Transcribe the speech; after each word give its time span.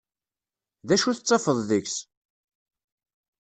D 0.87 0.89
acu 0.95 1.11
tettafeḍ 1.13 1.57
deg-s. 1.69 1.95